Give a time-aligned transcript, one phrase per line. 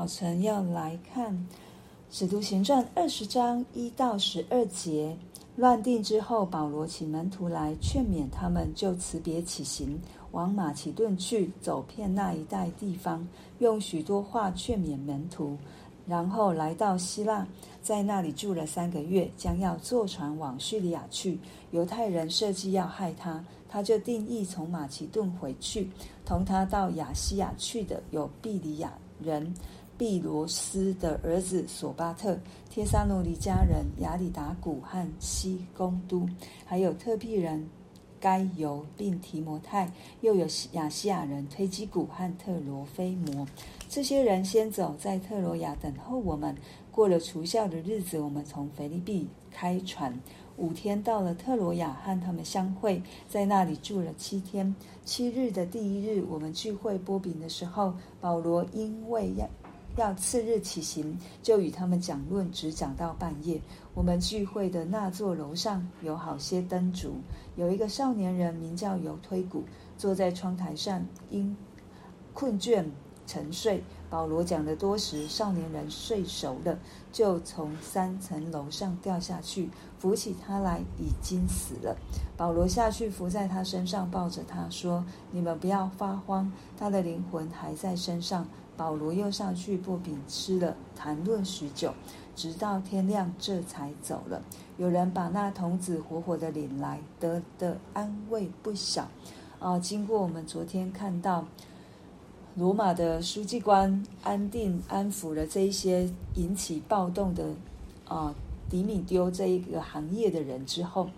[0.00, 1.34] 早晨要来看
[2.10, 5.14] 《使徒行传》二十章一到十二节。
[5.56, 10.00] 乱定之后，保罗请门徒来劝勉他们，就辞别起行，
[10.30, 13.28] 往马其顿去，走遍那一带地方，
[13.58, 15.54] 用许多话劝勉门徒。
[16.06, 17.46] 然后来到希腊，
[17.82, 21.38] 在那里住了三个月，将要坐船往叙利亚去。
[21.72, 25.90] 犹太人设计要害他，他就定意从马其顿回去。
[26.24, 28.90] 同他到亚西亚去的有毕里亚
[29.20, 29.52] 人
[30.00, 32.34] 毕罗斯的儿子索巴特、
[32.70, 36.26] 帖撒罗尼迦人亚里达古和西公都，
[36.64, 37.68] 还有特庇人
[38.18, 43.46] 该犹并提摩太，又有亚西亚人推基古和特罗菲摩。
[43.90, 46.56] 这些人先走，在特罗亚等候我们。
[46.90, 50.20] 过了除酵的日子，我们从腓立比开船，
[50.56, 54.74] 五天到了特罗亚，和他们相会，在那里住了七天。
[55.04, 59.48] 七日的第一日，我们聚会波饼的时候，保罗因为要
[59.96, 63.60] 要次日起行，就与他们讲论，只讲到半夜。
[63.94, 67.14] 我们聚会的那座楼上有好些灯烛，
[67.56, 69.64] 有一个少年人名叫犹推古，
[69.96, 71.56] 坐在窗台上，因
[72.34, 72.84] 困倦。
[73.26, 73.80] 沉睡。
[74.08, 76.76] 保罗讲得多时，少年人睡熟了，
[77.12, 81.96] 就从三层楼上掉下去，扶起他来，已经死了。
[82.36, 88.44] 保罗下去伏在他身上，抱着他说：“你们不要发慌，他的灵魂还在身上。”
[88.80, 91.92] 保罗又上去擘饼吃了，谈论许久，
[92.34, 94.40] 直到天亮，这才走了。
[94.78, 99.06] 有人把那童子活活的领来，得的安慰不小。
[99.58, 101.44] 啊，经过我们昨天看到。
[102.56, 107.44] 罗马的书记官安定安抚了这一些引起暴动的
[108.08, 108.34] 啊
[108.68, 111.08] 迪米丢这一个行业的人之后，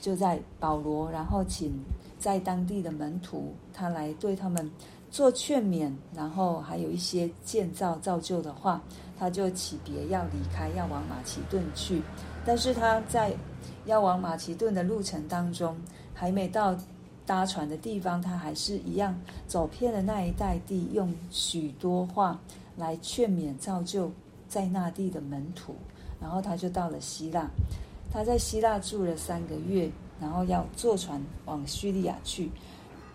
[0.00, 1.72] 就在保罗，然后请
[2.18, 4.70] 在当地的门徒他来对他们
[5.12, 8.82] 做劝勉，然后还有一些建造造就的话，
[9.16, 12.02] 他就起别要离开，要往马其顿去。
[12.44, 13.32] 但是他在
[13.86, 15.76] 要往马其顿的路程当中，
[16.12, 16.76] 还没到。
[17.24, 19.16] 搭船的地方，他还是一样
[19.46, 22.36] 走遍了那一带地，用许多话
[22.76, 24.10] 来劝勉造就
[24.48, 25.72] 在那地的门徒。
[26.20, 27.48] 然后他就到了希腊，
[28.10, 29.88] 他在希腊住了三个月，
[30.20, 32.50] 然后要坐船往叙利亚去。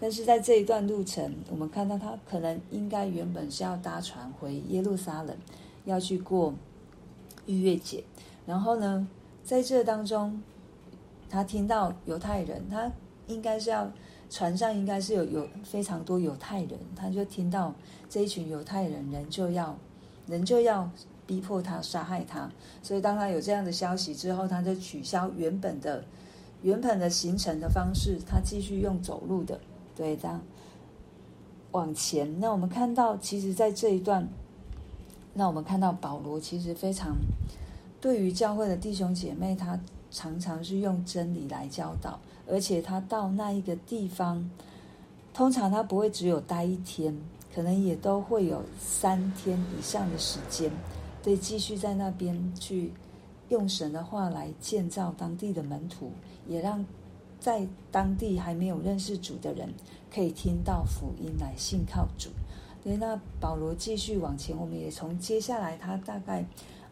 [0.00, 5.36] 但是在这一段路程，我们看到他可能应该原本是要搭船回耶路撒冷，
[5.84, 6.54] 要去过
[7.46, 8.04] 逾越节。
[8.46, 9.08] 然后呢，
[9.44, 10.42] 在这当中，
[11.28, 12.90] 他听到犹太人，他。
[13.28, 13.90] 应该是要
[14.30, 17.74] 船上应该是有有非常多犹太人，他就听到
[18.08, 19.76] 这一群犹太人人就要
[20.28, 20.88] 人就要
[21.26, 22.48] 逼迫他杀害他，
[22.84, 26.04] 所以当他有这样的消息之后，他就取消原本的
[26.62, 29.58] 原本的行程的方式，他继续用走路的，
[29.96, 30.40] 对，这样
[31.72, 32.38] 往前。
[32.38, 34.28] 那我们看到，其实，在这一段，
[35.34, 37.16] 那我们看到保罗其实非常
[38.00, 39.80] 对于教会的弟兄姐妹，他
[40.10, 42.20] 常常是用真理来教导。
[42.48, 44.48] 而且他到那一个地方，
[45.34, 47.12] 通常他不会只有待一天，
[47.52, 50.70] 可能也都会有三天以上的时间，
[51.24, 52.92] 对，继续在那边去
[53.48, 56.12] 用神的话来建造当地的门徒，
[56.46, 56.86] 也让
[57.38, 59.72] 在当地还没有认识主的人
[60.12, 62.30] 可以听到福音来信靠主。
[62.82, 66.44] 对，那保罗继续往前，我们也从接下来他大概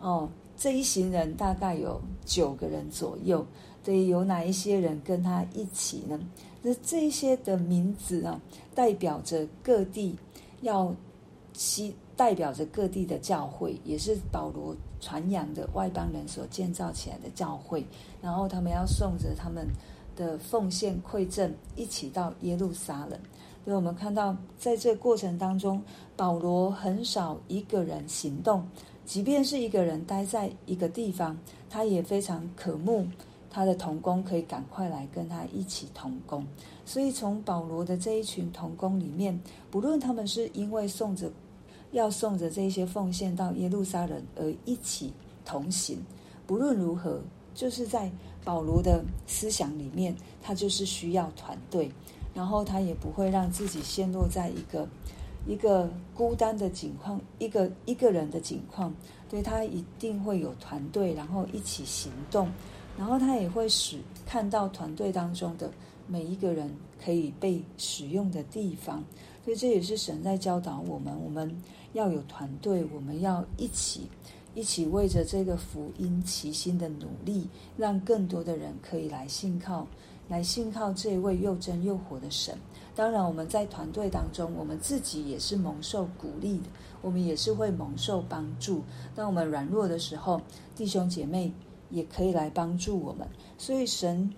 [0.00, 3.46] 哦这一行人大概有九个人左右。
[3.84, 6.18] 对，有哪一些人跟他一起呢？
[6.62, 8.40] 那这一些的名字啊，
[8.74, 10.16] 代表着各地
[10.60, 10.94] 要
[11.52, 17.84] 西，代表着各地的教会，也是保罗传扬的外邦人所建造起来的教会。
[18.22, 19.66] 然后他们要送着他们
[20.16, 23.18] 的奉献馈赠，一起到耶路撒冷。
[23.64, 25.82] 所以我们看到，在这过程当中，
[26.16, 28.66] 保罗很少一个人行动，
[29.04, 31.38] 即便是一个人待在一个地方，
[31.70, 33.06] 他也非常渴慕。
[33.54, 36.42] 他的同工可以赶快来跟他一起同工，
[36.86, 39.38] 所以从保罗的这一群同工里面，
[39.70, 41.30] 不论他们是因为送着
[41.90, 45.12] 要送着这些奉献到耶路撒冷而一起
[45.44, 46.02] 同行，
[46.46, 47.20] 不论如何，
[47.54, 48.10] 就是在
[48.44, 51.90] 保罗的思想里面，他就是需要团队，
[52.34, 54.88] 然后他也不会让自己陷落在一个
[55.46, 58.94] 一个孤单的境况，一个一个人的境况，
[59.28, 62.48] 对，他一定会有团队，然后一起行动。
[62.98, 65.70] 然后他也会使看到团队当中的
[66.06, 66.70] 每一个人
[67.02, 69.02] 可以被使用的地方，
[69.44, 71.50] 所以这也是神在教导我们：我们
[71.94, 74.02] 要有团队，我们要一起
[74.54, 79.86] 一起为着这个福音齐心的努力，让更多的人可以来信靠
[80.28, 82.56] 来信靠这位又真又活的神。
[82.94, 86.64] 当然，我们在团队当中，我们自己也是蒙受鼓励的，
[87.00, 88.82] 我们也是会蒙受帮助。
[89.14, 90.40] 当我们软弱的时候，
[90.76, 91.50] 弟兄姐妹
[91.88, 93.26] 也可以来帮助我们。
[93.56, 94.30] 所以，神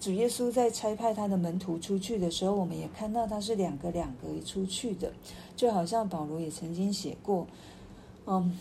[0.00, 5.12] 主耶稣在差派他的门徒出去的时候，我们也看到他是两个两个出去的，
[5.54, 7.46] 就好像保罗也曾经写过，
[8.26, 8.58] 嗯，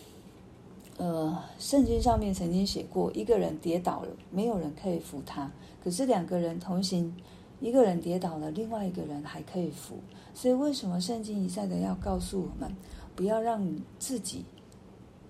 [0.97, 5.51] 呃，圣经上面曾经写过，一个人跌倒了，没有人可以扶他，
[5.83, 7.15] 可是两个人同行。
[7.59, 9.97] 一个人跌倒了，另外一个人还可以扶。
[10.31, 12.71] 所以，为什么圣经一再的要告诉我们，
[13.15, 13.67] 不要让
[13.97, 14.45] 自己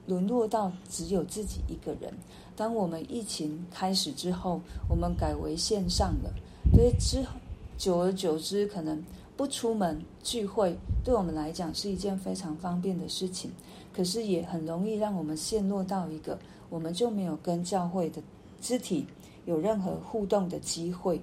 [0.07, 2.13] 沦落到只有自己一个人？
[2.53, 4.59] 当我们疫情开始之后，
[4.89, 6.29] 我们改为线上了，
[6.73, 7.37] 所以之后
[7.77, 9.01] 久而久之，可能
[9.37, 10.75] 不出门聚会，
[11.05, 13.49] 对我们来讲是一件非常方便的事情。
[13.97, 16.37] 可是，也很容易让我们陷落到一个，
[16.69, 18.21] 我们就没有跟教会的
[18.61, 19.07] 肢体
[19.45, 21.19] 有任何互动的机会。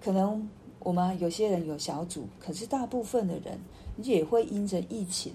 [0.00, 0.48] 可能
[0.78, 3.58] 我们有些人有小组，可是大部分的人
[3.96, 5.32] 也会因着疫情，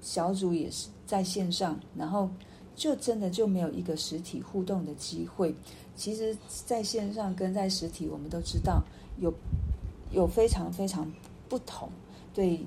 [0.00, 2.30] 小组也是在线上，然后
[2.74, 5.54] 就真的就没有一个实体互动的机会。
[5.94, 6.34] 其实，
[6.64, 8.82] 在线上跟在实体，我们都知道
[9.20, 9.30] 有
[10.12, 11.12] 有非常非常
[11.46, 11.90] 不同。
[12.32, 12.58] 对，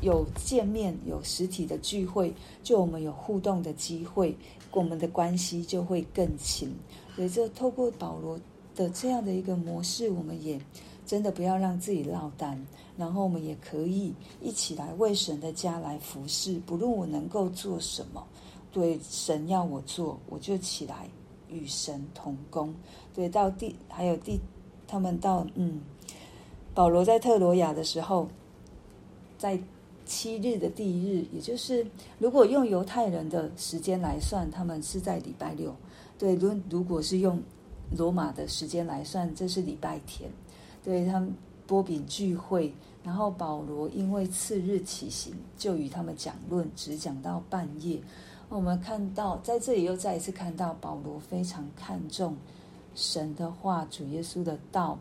[0.00, 2.32] 有见面有实体的聚会，
[2.62, 4.36] 就我们有互动的机会，
[4.72, 6.74] 我们的关系就会更亲。
[7.16, 8.38] 所以，这透过保罗
[8.74, 10.60] 的这样的一个模式，我们也
[11.06, 12.60] 真的不要让自己落单，
[12.96, 14.12] 然后我们也可以
[14.42, 16.58] 一起来为神的家来服侍。
[16.66, 18.26] 不论我能够做什么，
[18.72, 21.08] 对神要我做，我就起来
[21.48, 22.74] 与神同工。
[23.14, 24.40] 对，到第还有第，
[24.88, 25.80] 他们到嗯，
[26.74, 28.26] 保罗在特罗亚的时候，
[29.38, 29.56] 在
[30.04, 31.86] 七日的第一日，也就是
[32.18, 35.74] 如果用犹太人的时间来算，他们是在礼拜六。
[36.18, 37.42] 对，如如果是用
[37.96, 40.30] 罗马的时间来算，这是礼拜天，
[40.82, 41.34] 对他们
[41.66, 42.72] 波饼聚会，
[43.02, 48.00] 然后保罗因为次日起行，就与他们讲论，只讲到半夜。
[48.48, 52.36] 我们看到在这里又再一次看到保罗非常看重
[52.94, 54.98] 神的话，主耶稣的道，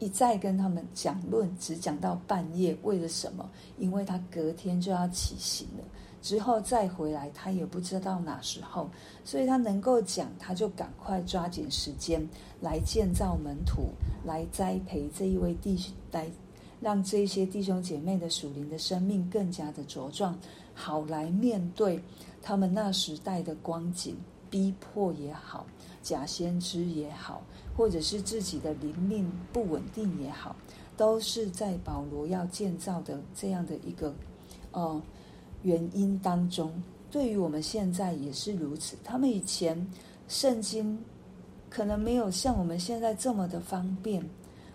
[0.00, 2.76] 一再跟他们讲论，只讲到半夜。
[2.82, 3.48] 为了什么？
[3.78, 5.84] 因为他隔天就要起行了。
[6.22, 8.90] 之后再回来，他也不知道哪时候，
[9.24, 12.26] 所以他能够讲，他就赶快抓紧时间
[12.60, 13.88] 来建造门徒，
[14.24, 16.30] 来栽培这一位弟兄，来
[16.78, 20.38] 让这些弟兄姐妹的属灵的生命更加的茁壮，
[20.74, 21.98] 好来面对
[22.42, 24.14] 他们那时代的光景，
[24.50, 25.64] 逼迫也好，
[26.02, 27.40] 假先知也好，
[27.76, 30.56] 或者是自己的灵命不稳定也好，
[30.96, 34.12] 都是在保罗要建造的这样的一个，
[34.72, 35.00] 哦、
[35.62, 36.72] 原因当中，
[37.10, 38.96] 对于我们现在也是如此。
[39.04, 39.86] 他们以前
[40.28, 40.98] 圣经
[41.68, 44.22] 可能没有像我们现在这么的方便，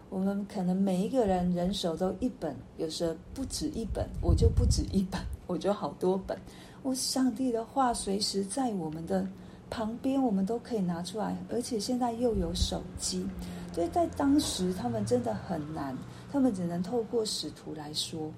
[0.10, 6.38] 我们可能每一个人人手都一本，有时候不止一本，我就不止一本，我就好多本。
[6.83, 9.27] 我上帝的话随时在我们的
[9.69, 13.25] 旁边，我们都可以拿出来，而且现在又有手机，
[13.73, 15.97] 所以在当时他们真的很难，
[16.31, 18.31] 他们只能透过使徒来说。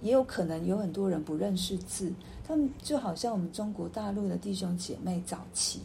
[0.00, 2.12] 也有可能有很多人不认识字，
[2.46, 5.80] 他们就好像我们中国大陆的弟兄姐妹早期，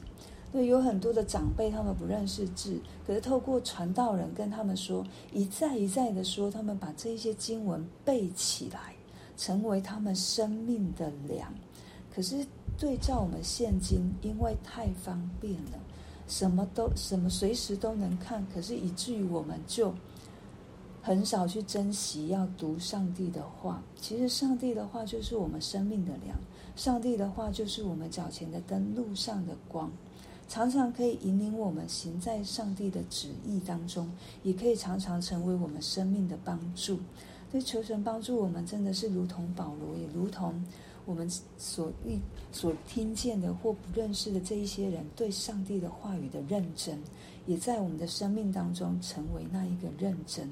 [0.51, 8.93] 对，有很多的长辈他们不认识字，可是透过传道人跟他们说，一再一再的说，他们把这些经文背起来，
[9.35, 11.51] 成为他们生命的粮。
[12.13, 12.45] 可是
[12.77, 15.79] 对照我们现今，因为太方便了，
[16.27, 19.93] 什么都什么随时都能看，可是以至于我们就。
[21.03, 23.81] 很少去珍惜要读上帝的话。
[23.99, 26.37] 其实上帝的话就是我们生命的粮，
[26.75, 29.91] 上帝的话就是我们脚前的灯，路上的光，
[30.47, 34.07] 常常可以引领我们行在上帝的旨意当中，
[34.43, 36.99] 也可以常常成为我们生命的帮助。
[37.49, 40.63] 所以求神帮助我们，真的是如同保罗，也如同
[41.05, 42.19] 我们所遇
[42.51, 46.99] 所听见的或不认识的这一些人对上帝的话语的认真，
[47.45, 50.49] 也在我们的生命当中成为那一个认真。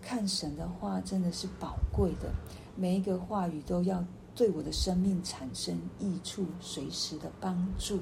[0.00, 2.32] 看神的话真的是宝贵的，
[2.74, 8.00] 每一个话语都要对我的生命产生益处，随时的帮助。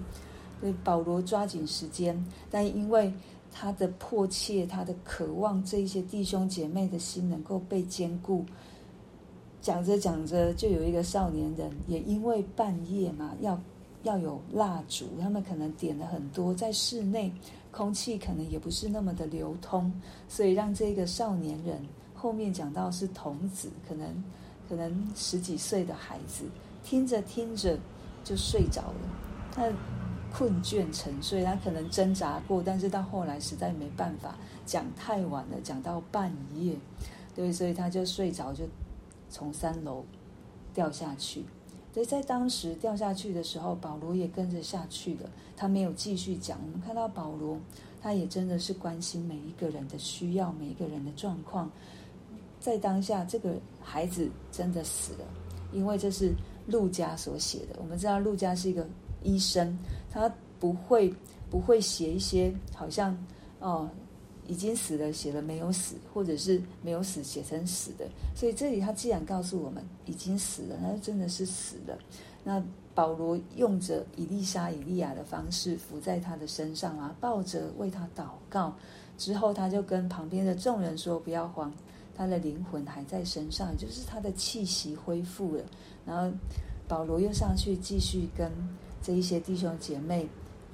[0.61, 3.13] 所以保罗抓紧时间，但因为
[3.51, 8.45] 他的迫切，他的渴望，这一些弟兄姐妹的心能够被坚固。
[9.61, 13.61] 讲着讲着，就有一个少年人，也因为半夜嘛，要
[14.03, 17.33] 要有蜡烛，他们可能点了很多，在室内。
[17.73, 19.93] 空气可能也不是那么的流通，
[20.29, 21.81] 所以让这个少年人
[22.13, 24.25] 后面讲到是童子，可能
[24.69, 26.43] 可能十几岁的孩子，
[26.83, 27.79] 听着听着
[28.25, 28.95] 就睡着了。
[29.55, 29.69] 他
[30.33, 34.37] 困倦沉睡，他可能挣扎过，但是到后来实在没办法，
[34.67, 36.75] 讲太晚了，讲到半夜，
[37.37, 38.65] 对，所以他就睡着，就
[39.31, 40.05] 从三楼
[40.75, 41.45] 掉下去。
[41.93, 46.59] 所以在当时掉下去的时候，保罗也跟着下去了，他没有继续讲。
[46.65, 47.59] 我们看到保罗，
[48.01, 51.69] 他也真的是关心每一个人的需要，每一个人的状况。
[52.61, 55.25] 在当下，这个孩子真的死了，
[55.73, 56.33] 因为这是
[56.67, 57.77] 陆家所写的。
[57.79, 58.87] 我们知道陆家是一个
[59.25, 59.77] 医生，
[60.11, 61.13] 他不会
[61.51, 63.17] 不会写一些好像
[63.59, 63.89] 哦
[64.51, 68.05] 已经死了写了没有死，或者是没有死写成死的。
[68.35, 71.97] 所以这里他既然告诉我们已经死了，那就真的是死了。
[72.43, 72.61] 那
[72.93, 78.75] 保罗用着以利沙、以利亚的方式伏在他的身上啊，抱着为他祷告。
[79.17, 81.73] 之后他就跟旁边的众人说：“不要慌。”
[82.17, 85.63] 他的灵魂还在身上，就是他的气息恢复了。
[86.05, 86.37] 然后
[86.89, 88.51] 保罗又上去继续跟
[89.01, 90.29] 这一些弟兄姐妹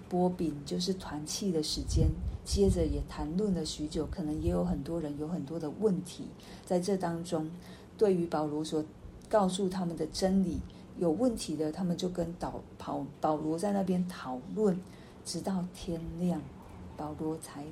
[0.08, 2.08] 波饼，就是团契的时间。
[2.46, 6.28] 接着也谈论了许久，可能也有很多人有很多的问题
[6.64, 7.50] 在这当中。
[7.98, 8.84] 对于保罗所
[9.28, 10.60] 告诉他们的真理
[10.96, 14.80] 有问题的，他们就跟导保保罗在那边讨论，
[15.24, 16.40] 直到天亮，
[16.96, 17.64] 保罗才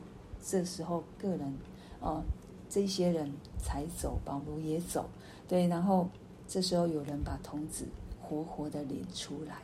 [0.44, 1.54] 这时候个人
[2.00, 2.22] 哦。
[2.66, 5.08] 这些人才走，保罗也走，
[5.46, 5.68] 对。
[5.68, 6.08] 然后
[6.48, 7.84] 这时候有人把童子
[8.20, 9.58] 活活的领出来，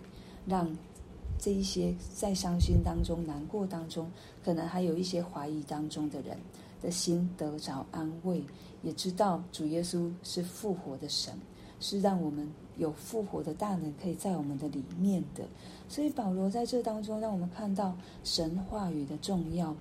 [0.47, 0.71] 让
[1.41, 4.09] 这一些在伤心当中、难过当中，
[4.45, 6.37] 可能还有一些怀疑当中的人
[6.83, 8.45] 的心得着安慰，
[8.83, 11.33] 也知道主耶稣是复活的神，
[11.81, 15.43] 是让我们有复活的大能可以在我们的里面的。
[15.89, 19.75] 所以保罗在这当中让我们看到神话语的重要。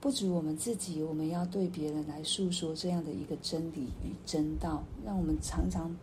[0.00, 5.94] 不止我们自己，我们要对别人来诉说这样的一个真理与真道，让我们常常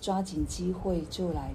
[0.00, 1.50] 抓紧机会就来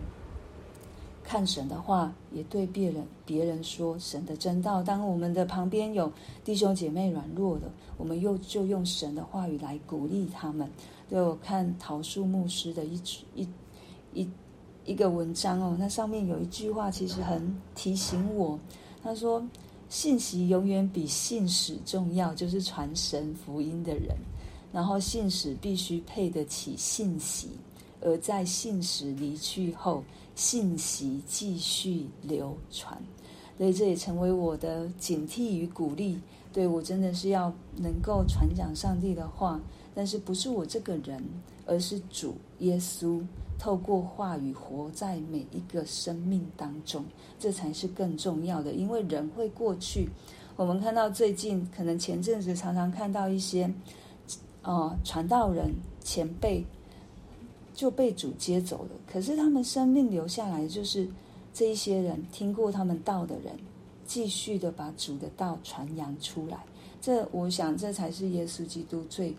[1.32, 4.84] 看神的话，也对别人别人说神的真道。
[4.84, 6.12] 当我们的旁边有
[6.44, 10.70] 弟兄姐妹软弱的，我们又就用神的话语来鼓励他们。
[11.10, 13.02] 对，我看桃树牧师的一
[13.34, 13.48] 一
[14.14, 14.30] 一
[14.84, 18.60] 一个文章哦，那上面有一句话，其实很提醒我，
[19.02, 19.42] 他说。
[19.88, 24.16] 信息永远比信使重要，就是传神福音的人。
[24.72, 27.50] 然后信使必须配得起信息，
[28.02, 30.04] 而在信使离去后，
[30.36, 33.02] 信息继续流传。
[33.58, 36.20] 所以这也成为我的警惕与鼓励。
[36.52, 39.60] 对，我真的是要能够传讲上帝的话，
[39.94, 41.24] 但是不是我这个人，
[41.66, 43.22] 而是主耶稣。
[43.60, 47.06] 透过话语活在每一个生命当中，
[47.38, 48.74] 这才是更重要的。
[48.74, 50.10] 因为人会过去，
[50.56, 53.72] 我们看到最近可能前阵子常常看到一些，
[54.64, 55.72] 呃，传道人
[56.04, 56.66] 前辈
[57.82, 58.92] 就被主接走了。
[59.12, 61.08] 可是他们生命留下来，就是
[61.52, 63.58] 这一些人听过他们道的人，
[64.06, 66.64] 继续的把主的道传扬出来。
[67.02, 69.36] 这我想，这才是耶稣基督最。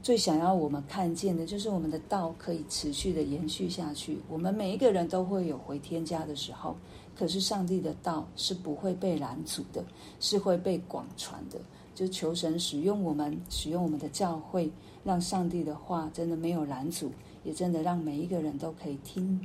[0.00, 4.18] 最想要我们看见的，就是我们的道可以持续的延续下去。
[4.28, 6.76] 我们每一个人都会有回天家的时候，
[7.16, 9.84] 可是上帝的道是不会被拦阻的，
[10.20, 11.58] 是会被广传的。
[11.92, 14.70] 就求神使用我们，使用我们的教会，
[15.02, 17.10] 让上帝的话真的没有拦阻，
[17.48, 19.40] 也真的让每一个人都可以听，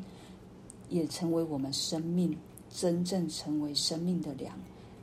[0.89, 2.37] 也成为我们生命
[2.69, 4.53] 真正成为生命的粮，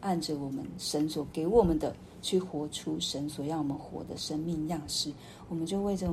[0.03, 1.97] 按着我们神所给我们的。
[2.23, 5.11] 去活出神所要我们活的生命样式，
[5.49, 6.07] 我们就为着